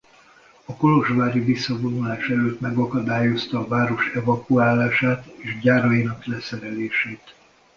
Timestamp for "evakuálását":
4.15-5.25